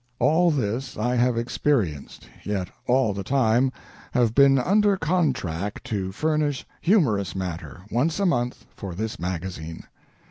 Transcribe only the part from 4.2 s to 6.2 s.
been under contract to